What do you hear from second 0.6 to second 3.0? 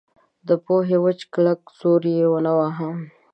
پوهې وچ کلک زور یې نه واهه.